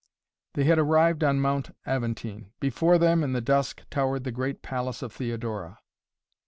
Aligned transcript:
They 0.55 0.63
had 0.63 0.79
arrived 0.79 1.23
on 1.23 1.39
Mount 1.39 1.75
Aventine. 1.85 2.53
Before 2.59 2.97
them, 2.97 3.23
in 3.23 3.33
the 3.33 3.39
dusk, 3.39 3.83
towered 3.91 4.23
the 4.23 4.31
great 4.31 4.63
palace 4.63 5.03
of 5.03 5.13
Theodora. 5.13 5.77